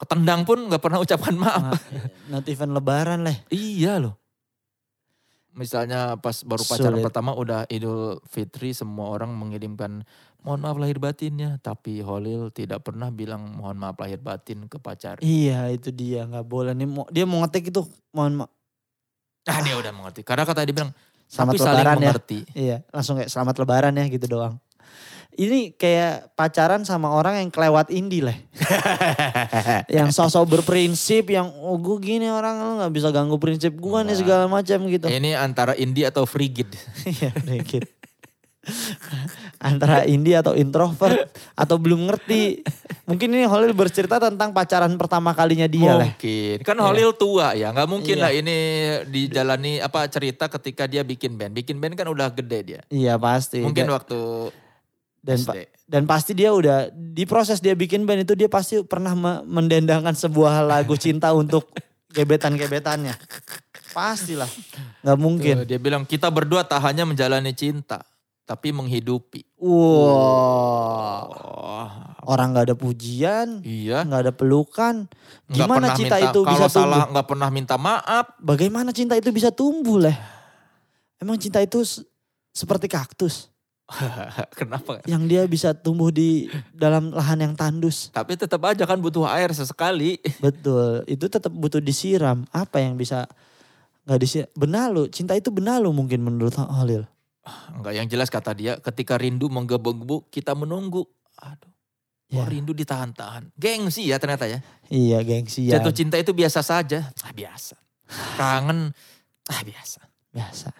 Ketendang 0.00 0.48
pun 0.48 0.64
nggak 0.64 0.80
pernah 0.80 0.96
ucapkan 0.96 1.36
maaf. 1.36 1.76
Nah, 1.76 2.40
not 2.40 2.48
even 2.48 2.72
lebaran 2.72 3.20
lah. 3.20 3.36
Iya 3.52 4.00
loh. 4.00 4.16
Misalnya 5.50 6.16
pas 6.16 6.40
baru 6.46 6.62
pacaran 6.64 6.96
Sulit. 6.96 7.04
pertama 7.04 7.36
udah 7.36 7.66
Idul 7.68 8.22
Fitri 8.24 8.72
semua 8.72 9.10
orang 9.12 9.34
mengirimkan 9.36 10.06
mohon 10.40 10.62
maaf 10.62 10.80
lahir 10.80 10.96
batinnya. 10.96 11.60
Tapi 11.60 12.00
Holil 12.00 12.48
tidak 12.48 12.80
pernah 12.80 13.12
bilang 13.12 13.60
mohon 13.60 13.76
maaf 13.76 13.98
lahir 14.00 14.16
batin 14.22 14.70
ke 14.70 14.80
pacar. 14.80 15.20
Iya 15.20 15.68
itu 15.68 15.92
dia 15.92 16.24
nggak 16.24 16.46
boleh 16.48 16.72
nih. 16.72 16.86
Dia 17.12 17.28
mau 17.28 17.44
ngetik 17.44 17.68
itu 17.68 17.84
mohon 18.16 18.40
ma- 18.40 18.52
Ah 19.44 19.60
dia 19.60 19.76
udah 19.76 19.92
mengerti. 19.92 20.24
Karena 20.24 20.48
kata 20.48 20.64
dia 20.64 20.72
bilang 20.72 20.92
selamat 21.28 21.52
tapi 21.52 21.58
saling 21.60 21.76
lebaran 21.76 21.92
ya. 21.92 22.00
mengerti. 22.08 22.38
Iya 22.56 22.76
langsung 22.88 23.14
kayak 23.20 23.28
selamat 23.28 23.54
lebaran 23.60 23.92
ya 24.00 24.04
gitu 24.08 24.26
doang. 24.32 24.54
Ini 25.32 25.72
kayak 25.72 26.34
pacaran 26.34 26.82
sama 26.82 27.08
orang 27.08 27.40
yang 27.40 27.48
kelewat 27.48 27.88
indie 27.88 28.20
lah. 28.20 28.34
yang 29.96 30.10
sosok 30.10 30.58
berprinsip 30.58 31.30
yang 31.30 31.48
oh 31.60 31.76
gue 31.76 31.96
gini 31.98 32.26
orang 32.26 32.58
lu 32.58 32.72
nggak 32.76 32.92
bisa 32.92 33.08
ganggu 33.08 33.38
prinsip 33.38 33.72
gue 33.72 33.98
nih 34.04 34.16
segala 34.16 34.44
macam 34.46 34.84
gitu. 34.84 35.06
Ini 35.06 35.38
antara 35.38 35.72
indie 35.74 36.04
atau 36.04 36.24
frigid. 36.24 36.68
Iya 37.08 37.30
dikit. 37.36 37.86
Antara 39.60 40.04
indie 40.04 40.36
atau 40.36 40.52
introvert 40.52 41.32
atau 41.52 41.76
belum 41.76 42.08
ngerti. 42.08 42.60
Mungkin 43.04 43.32
ini 43.32 43.44
Holil 43.44 43.72
bercerita 43.72 44.20
tentang 44.20 44.52
pacaran 44.52 44.92
pertama 44.96 45.32
kalinya 45.32 45.64
dia 45.64 45.96
lah. 45.96 46.04
mungkin. 46.06 46.60
Kan 46.60 46.76
Holil 46.76 47.12
tua 47.12 47.56
ya. 47.56 47.72
nggak 47.72 47.88
mungkin 47.88 48.16
Iya. 48.20 48.22
lah 48.22 48.32
ini 48.32 48.56
dijalani 49.08 49.80
apa 49.80 50.04
cerita 50.06 50.48
ketika 50.48 50.84
dia 50.84 51.00
bikin 51.00 51.36
band. 51.36 51.56
Bikin 51.56 51.76
band 51.76 51.96
kan 51.96 52.06
udah 52.06 52.28
gede 52.30 52.58
dia. 52.62 52.80
Iya 52.88 53.16
pasti. 53.16 53.64
Mungkin 53.64 53.88
Dan- 53.88 53.96
waktu 53.96 54.20
dan 55.20 55.38
pa- 55.40 55.54
dan 55.84 56.02
pasti 56.04 56.32
dia 56.32 56.50
udah 56.50 56.88
di 56.90 57.24
proses 57.24 57.58
dia 57.58 57.72
bikin 57.72 58.04
band 58.04 58.24
itu 58.24 58.32
dia 58.32 58.46
pasti 58.46 58.80
pernah 58.80 59.12
me- 59.12 59.42
mendendangkan 59.44 60.12
sebuah 60.12 60.62
lagu 60.62 60.94
cinta 60.94 61.30
untuk 61.40 61.68
gebetan-gebetannya. 62.10 63.14
Pastilah. 63.90 64.48
nggak 65.02 65.18
mungkin. 65.18 65.54
Tuh, 65.62 65.66
dia 65.66 65.78
bilang 65.78 66.02
kita 66.02 66.30
berdua 66.30 66.62
tak 66.62 66.82
hanya 66.82 67.02
menjalani 67.02 67.52
cinta. 67.52 68.02
Tapi 68.42 68.74
menghidupi. 68.74 69.46
Wow. 69.54 71.22
Oh, 71.30 71.86
Orang 72.26 72.50
nggak 72.50 72.66
ada 72.66 72.76
pujian, 72.76 73.62
iya. 73.62 74.02
nggak 74.02 74.20
ada 74.26 74.32
pelukan. 74.34 75.06
Gimana 75.46 75.94
cinta 75.94 76.18
minta, 76.18 76.30
itu 76.30 76.40
bisa 76.42 76.54
Kalau 76.58 76.68
salah 76.68 76.98
tumbuh? 77.00 77.10
nggak 77.14 77.26
pernah 77.26 77.48
minta 77.48 77.74
maaf. 77.74 78.26
Bagaimana 78.38 78.90
cinta 78.90 79.14
itu 79.14 79.30
bisa 79.30 79.50
tumbuh 79.50 80.02
lah? 80.02 80.14
Emang 81.16 81.38
cinta 81.38 81.58
itu 81.58 81.82
se- 81.82 82.02
seperti 82.50 82.86
kaktus 82.86 83.46
Kenapa? 84.58 85.02
yang 85.04 85.26
dia 85.26 85.42
bisa 85.50 85.74
tumbuh 85.74 86.14
di 86.14 86.46
dalam 86.70 87.10
lahan 87.10 87.42
yang 87.42 87.54
tandus. 87.58 88.14
Tapi 88.14 88.38
tetap 88.38 88.62
aja 88.64 88.86
kan 88.86 89.02
butuh 89.02 89.26
air 89.26 89.50
sesekali. 89.50 90.22
Betul, 90.38 91.02
itu 91.10 91.26
tetap 91.26 91.50
butuh 91.50 91.82
disiram. 91.82 92.46
Apa 92.54 92.80
yang 92.80 92.94
bisa 92.94 93.26
nggak 94.06 94.20
disiram? 94.20 94.48
Benalu, 94.54 95.10
cinta 95.10 95.34
itu 95.34 95.50
benalu 95.50 95.90
mungkin 95.90 96.22
menurut 96.22 96.54
Holil. 96.56 97.04
Enggak 97.72 97.94
yang 97.96 98.06
jelas 98.06 98.28
kata 98.28 98.52
dia 98.54 98.76
ketika 98.78 99.16
rindu 99.16 99.48
menggebu-gebu 99.50 100.28
kita 100.30 100.52
menunggu. 100.54 101.08
Aduh. 101.40 101.70
Ya. 102.30 102.46
Rindu 102.46 102.70
ditahan-tahan. 102.70 103.50
Gengsi 103.58 104.06
ya 104.06 104.22
ternyata 104.22 104.46
ya. 104.46 104.62
Iya, 104.86 105.18
gengsi 105.26 105.66
ya. 105.66 105.82
Jatuh 105.82 105.90
cinta 105.90 106.14
itu 106.14 106.30
biasa 106.30 106.62
saja. 106.62 107.10
Ah, 107.26 107.34
biasa. 107.34 107.74
Kangen. 108.38 108.94
Ah 109.50 109.62
biasa. 109.66 110.00
Biasa. 110.30 110.70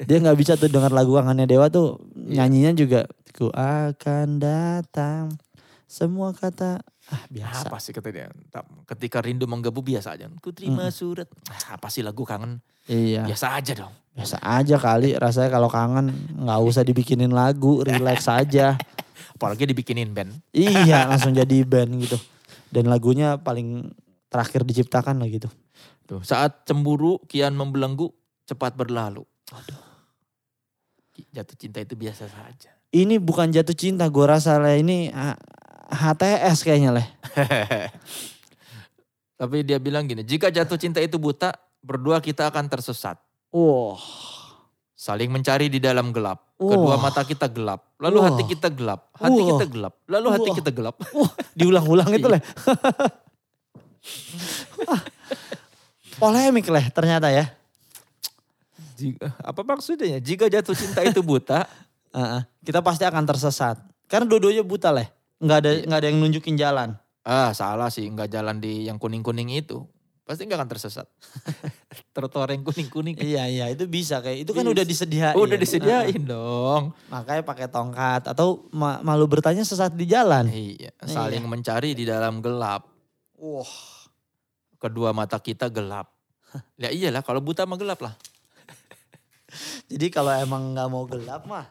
Dia 0.00 0.18
nggak 0.18 0.38
bisa 0.38 0.52
tuh 0.54 0.68
dengar 0.68 0.90
lagu 0.90 1.12
kangennya 1.12 1.44
Dewa 1.44 1.66
tuh 1.66 2.00
Iya. 2.16 2.44
nyanyinya 2.44 2.72
juga 2.72 3.00
ku 3.30 3.50
akan 3.50 4.40
datang 4.40 5.36
semua 5.84 6.32
kata 6.32 6.82
ah 7.06 7.22
biasa. 7.28 7.70
Apa 7.70 7.78
sih 7.78 7.94
kata 7.94 8.08
dia? 8.10 8.26
Ketika 8.84 9.22
rindu 9.22 9.46
menggebu 9.46 9.78
biasa 9.78 10.14
aja. 10.14 10.26
Ku 10.40 10.50
terima 10.50 10.88
Mm. 10.88 10.92
surat. 10.92 11.28
Ah, 11.46 11.78
Apa 11.78 11.86
sih 11.86 12.02
lagu 12.02 12.26
kangen? 12.26 12.58
Iya. 12.86 13.22
Biasa 13.24 13.54
aja 13.54 13.72
dong. 13.76 13.94
Biasa 14.12 14.40
aja 14.40 14.76
kali 14.76 15.14
rasanya 15.14 15.50
kalau 15.50 15.68
kangen 15.68 16.10
nggak 16.36 16.60
usah 16.62 16.82
dibikinin 16.82 17.30
lagu, 17.30 17.82
relax 17.82 18.26
aja. 18.26 18.74
Apalagi 19.36 19.68
dibikinin 19.68 20.10
band. 20.10 20.32
iya, 20.50 21.04
langsung 21.10 21.30
jadi 21.30 21.62
band 21.62 21.92
gitu. 22.00 22.16
Dan 22.66 22.88
lagunya 22.88 23.36
paling 23.36 23.92
terakhir 24.26 24.64
diciptakan 24.64 25.20
lah 25.20 25.28
gitu. 25.28 25.46
Tuh, 26.06 26.22
saat 26.22 26.64
cemburu 26.64 27.20
kian 27.24 27.52
membelenggu 27.52 28.10
cepat 28.44 28.74
berlalu. 28.74 29.22
Aduh. 29.52 29.84
Jatuh 31.32 31.56
cinta 31.56 31.80
itu 31.80 31.96
biasa 31.96 32.28
saja. 32.28 32.70
Ini 32.92 33.20
bukan 33.20 33.52
jatuh 33.52 33.76
cinta, 33.76 34.08
gue 34.08 34.26
rasa 34.26 34.56
lah 34.56 34.76
ini 34.76 35.12
HTS 35.92 36.64
kayaknya 36.64 36.96
lah. 36.96 37.06
Tapi 39.40 39.68
dia 39.68 39.76
bilang 39.76 40.08
gini, 40.08 40.24
jika 40.24 40.48
jatuh 40.48 40.80
cinta 40.80 41.00
itu 41.00 41.20
buta, 41.20 41.52
berdua 41.84 42.24
kita 42.24 42.48
akan 42.48 42.72
tersesat. 42.72 43.20
Wah, 43.52 44.00
Saling 44.96 45.28
mencari 45.28 45.68
di 45.68 45.76
dalam 45.76 46.08
gelap. 46.08 46.56
Kedua 46.56 46.96
Wah. 46.96 47.00
mata 47.00 47.20
kita 47.20 47.52
gelap. 47.52 47.84
Lalu 48.00 48.16
Wah. 48.16 48.32
hati 48.32 48.42
kita 48.48 48.72
gelap. 48.72 49.12
Hati 49.12 49.40
Wah. 49.44 49.48
kita 49.52 49.64
gelap. 49.68 49.94
Lalu 50.08 50.26
hati 50.32 50.48
Wah. 50.48 50.56
kita 50.56 50.70
gelap. 50.72 50.96
wah 51.20 51.32
diulang-ulang 51.52 52.08
itu 52.16 52.28
lah. 52.32 52.40
Wah, 54.88 55.02
Polemik 56.16 56.64
lah 56.72 56.88
ternyata 56.88 57.28
ya. 57.28 57.52
Jika, 58.96 59.28
apa 59.52 59.60
maksudnya? 59.60 60.16
Jika 60.18 60.48
jatuh 60.48 60.72
cinta 60.72 61.04
itu 61.04 61.20
buta, 61.20 61.68
Heeh. 62.16 62.40
kita 62.66 62.80
pasti 62.80 63.04
akan 63.04 63.28
tersesat. 63.28 63.76
Karena 64.08 64.24
dua-duanya 64.24 64.64
buta 64.64 64.88
lah. 64.88 65.06
Nggak 65.36 65.58
ada 65.60 65.70
nggak 65.84 65.98
ada 66.00 66.08
yang 66.08 66.18
nunjukin 66.24 66.56
jalan. 66.56 66.96
ah 67.26 67.50
salah 67.50 67.90
sih, 67.90 68.06
nggak 68.06 68.30
jalan 68.30 68.62
di 68.62 68.86
yang 68.86 68.96
kuning-kuning 68.96 69.50
itu. 69.50 69.82
Pasti 70.22 70.46
nggak 70.46 70.58
akan 70.62 70.70
tersesat. 70.70 71.06
Trotoar 72.14 72.54
yang 72.54 72.62
kuning-kuning. 72.62 73.18
Iya 73.18 73.46
iya 73.46 73.66
itu 73.70 73.86
bisa 73.86 74.22
kayak 74.22 74.46
itu 74.46 74.50
kan 74.54 74.62
Bisa. 74.62 74.72
udah 74.74 74.84
disediain. 74.86 75.34
Udah 75.34 75.58
disediain 75.58 76.22
dong. 76.22 76.94
Heeh. 76.94 77.10
Makanya 77.10 77.42
pakai 77.42 77.66
tongkat 77.66 78.30
atau 78.30 78.66
ma- 78.70 79.02
malu 79.02 79.26
bertanya 79.26 79.66
sesat 79.66 79.94
di 79.94 80.06
jalan. 80.06 80.46
Iya, 80.48 80.94
saling 81.02 81.42
mencari 81.46 81.94
di 81.94 82.06
dalam 82.06 82.38
gelap. 82.38 82.86
Wah. 83.36 83.70
Kedua 84.78 85.10
mata 85.10 85.42
kita 85.42 85.66
gelap. 85.66 86.10
Ya 86.78 86.88
iyalah, 86.90 87.20
kalau 87.20 87.42
buta 87.42 87.66
mah 87.66 87.76
gelap 87.76 88.00
lah. 88.00 88.14
Jadi 89.86 90.06
kalau 90.08 90.32
emang 90.32 90.74
nggak 90.74 90.88
mau 90.88 91.04
gelap 91.04 91.46
mah 91.46 91.66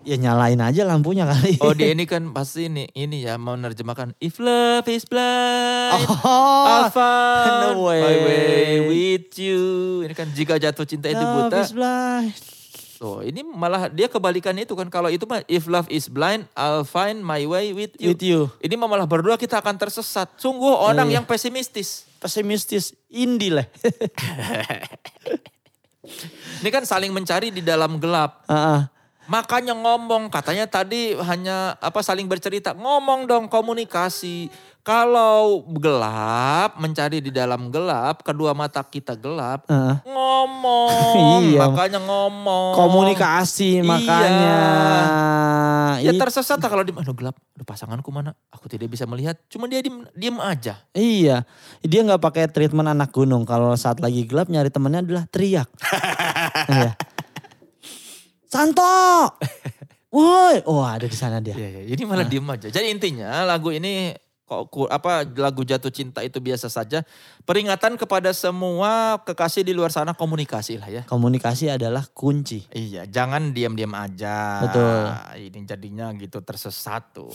ya 0.00 0.16
nyalain 0.16 0.56
aja 0.56 0.82
lampunya 0.82 1.22
kali. 1.22 1.60
Oh 1.60 1.70
dia 1.70 1.92
ini 1.94 2.02
kan 2.02 2.32
pasti 2.32 2.66
ini 2.66 2.88
ini 2.92 3.22
ya 3.22 3.36
mau 3.36 3.52
menerjemahkan 3.52 4.16
If 4.18 4.40
love 4.40 4.88
is 4.88 5.04
blind, 5.04 6.08
Oh, 6.24 6.64
I'll 6.64 6.88
find 6.88 7.76
no 7.76 7.84
way. 7.84 8.00
my 8.00 8.16
way 8.24 8.64
with 8.88 9.36
you. 9.36 9.62
Ini 10.02 10.12
kan 10.12 10.32
jika 10.32 10.56
jatuh 10.56 10.82
cinta 10.82 11.06
itu 11.06 11.20
love 11.20 11.52
buta. 11.52 11.60
is 11.60 11.70
blind. 11.70 12.32
Tuh 12.96 13.20
ini 13.20 13.42
malah 13.42 13.86
dia 13.86 14.06
kebalikan 14.06 14.56
itu 14.56 14.72
kan. 14.72 14.88
Kalau 14.88 15.06
itu 15.06 15.26
mah 15.26 15.44
if 15.44 15.66
love 15.66 15.86
is 15.86 16.06
blind, 16.06 16.48
I'll 16.54 16.82
find 16.82 17.20
my 17.20 17.44
way 17.44 17.70
with 17.70 17.92
you. 17.98 18.10
With 18.10 18.22
you. 18.22 18.48
Ini 18.58 18.74
mah 18.74 18.88
malah 18.88 19.04
berdua 19.04 19.36
kita 19.36 19.58
akan 19.58 19.76
tersesat. 19.76 20.32
Sungguh 20.36 20.72
orang 20.72 21.06
Iya. 21.06 21.20
yang 21.20 21.24
pesimistis. 21.26 22.08
Pesimistis 22.16 22.96
indie 23.06 23.52
lah. 23.52 23.66
Ini 26.62 26.70
kan 26.70 26.86
saling 26.86 27.10
mencari 27.10 27.50
di 27.50 27.58
dalam 27.58 27.98
gelap. 27.98 28.46
Heeh. 28.46 28.86
Makanya 29.30 29.78
ngomong, 29.78 30.26
katanya 30.28 30.66
tadi 30.66 31.14
hanya 31.14 31.78
apa 31.78 32.02
saling 32.02 32.26
bercerita. 32.26 32.74
Ngomong 32.74 33.30
dong 33.30 33.46
komunikasi. 33.46 34.50
Kalau 34.82 35.62
gelap, 35.78 36.74
mencari 36.74 37.22
di 37.22 37.30
dalam 37.30 37.70
gelap, 37.70 38.26
kedua 38.26 38.50
mata 38.50 38.82
kita 38.82 39.14
gelap, 39.14 39.62
Heeh. 39.70 39.94
ngomong. 40.10 41.14
Iya. 41.46 41.70
Makanya 41.70 42.02
ngomong. 42.02 42.74
Komunikasi 42.74 43.78
Iya. 43.78 43.86
makanya. 43.86 44.56
Ya 46.02 46.10
It- 46.10 46.18
tersesat 46.18 46.58
kalau 46.58 46.82
di 46.82 46.90
aduh 46.90 47.14
gelap, 47.14 47.38
aduh 47.54 47.62
pasanganku 47.62 48.10
mana? 48.10 48.34
Aku 48.50 48.66
tidak 48.66 48.90
bisa 48.90 49.06
melihat. 49.06 49.38
Cuma 49.46 49.70
dia 49.70 49.78
diem, 49.78 50.02
diem 50.18 50.34
aja. 50.42 50.82
Iya, 50.98 51.46
dia 51.78 52.00
nggak 52.02 52.18
pakai 52.18 52.50
treatment 52.50 52.90
anak 52.90 53.14
gunung. 53.14 53.46
Kalau 53.46 53.78
saat 53.78 54.02
lagi 54.02 54.26
gelap 54.26 54.50
nyari 54.50 54.66
temennya 54.66 55.06
adalah 55.06 55.24
teriak. 55.30 55.70
Iya. 56.62 56.94
Santo, 58.52 58.84
woi, 60.12 60.60
oh 60.68 60.84
ada 60.84 61.08
di 61.08 61.16
sana 61.16 61.40
dia. 61.40 61.56
Iya, 61.56 61.88
iya. 61.88 61.96
Ini 61.96 62.04
malah 62.04 62.28
diem 62.28 62.44
aja. 62.44 62.68
Jadi 62.68 62.92
intinya 62.92 63.48
lagu 63.48 63.72
ini 63.72 64.12
apa 64.92 65.24
lagu 65.24 65.62
jatuh 65.64 65.90
cinta 65.90 66.20
itu 66.20 66.38
biasa 66.38 66.68
saja. 66.68 67.02
Peringatan 67.42 67.98
kepada 67.98 68.30
semua 68.30 69.18
kekasih 69.26 69.66
di 69.66 69.74
luar 69.74 69.90
sana 69.90 70.14
komunikasi 70.14 70.78
lah 70.78 70.88
ya. 70.88 71.02
Komunikasi 71.08 71.72
adalah 71.74 72.06
kunci. 72.12 72.68
Iya, 72.70 73.08
jangan 73.08 73.50
diam-diam 73.50 73.90
aja. 73.96 74.62
Betul. 74.62 75.00
Ini 75.50 75.58
jadinya 75.66 76.06
gitu 76.14 76.38
tersesat 76.44 77.16
tuh. 77.16 77.32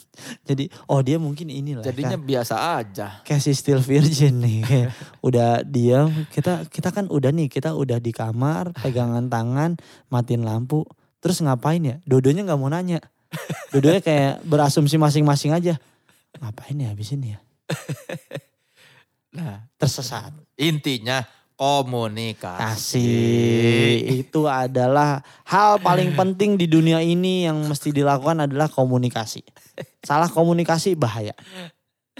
Jadi, 0.48 0.68
oh 0.88 1.00
dia 1.04 1.20
mungkin 1.20 1.52
inilah. 1.52 1.84
Jadinya 1.84 2.16
kan. 2.16 2.24
biasa 2.24 2.54
aja. 2.80 3.08
Casey 3.26 3.52
still 3.52 3.82
virgin 3.84 4.40
nih. 4.40 4.58
Kayak 4.64 4.88
udah 5.28 5.64
diam, 5.66 6.08
kita 6.32 6.64
kita 6.68 6.88
kan 6.94 7.10
udah 7.12 7.30
nih, 7.32 7.52
kita 7.52 7.76
udah 7.76 8.00
di 8.00 8.12
kamar, 8.14 8.72
pegangan 8.80 9.28
tangan, 9.28 9.76
matiin 10.08 10.46
lampu. 10.46 10.88
Terus 11.20 11.44
ngapain 11.44 11.84
ya? 11.84 11.96
Dodonya 12.08 12.48
nggak 12.48 12.60
mau 12.60 12.72
nanya. 12.72 12.98
Dodonya 13.72 14.00
kayak 14.00 14.42
berasumsi 14.48 14.96
masing-masing 14.96 15.52
aja. 15.52 15.76
Ngapain 16.40 16.80
ya 16.80 16.88
habis 16.90 17.12
ini 17.12 17.36
ya? 17.36 17.40
Nah, 19.30 19.62
Tersesat. 19.78 20.34
intinya 20.58 21.22
komunikasi. 21.54 22.58
Kasih 22.58 24.26
itu 24.26 24.50
adalah 24.50 25.22
hal 25.46 25.78
paling 25.78 26.18
penting 26.18 26.58
di 26.58 26.66
dunia 26.66 26.98
ini 26.98 27.46
yang 27.46 27.62
mesti 27.62 27.94
dilakukan 27.94 28.50
adalah 28.50 28.66
komunikasi. 28.66 29.46
Salah 30.02 30.26
komunikasi 30.26 30.98
bahaya. 30.98 31.30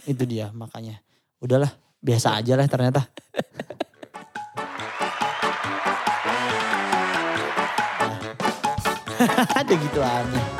Itu 0.07 0.23
dia 0.23 0.55
makanya. 0.55 1.03
Udahlah, 1.43 1.75
biasa 1.99 2.39
aja 2.39 2.55
lah 2.55 2.71
ternyata. 2.71 3.03
Ada 9.59 9.75
gitu 9.75 9.99
aneh. 9.99 10.60